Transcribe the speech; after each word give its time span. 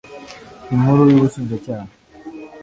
inkuru 0.73 1.01
y 1.09 1.15
ubushinjacyaha 1.17 1.87